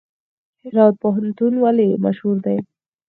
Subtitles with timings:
[0.63, 2.57] هرات پوهنتون ولې مشهور دی؟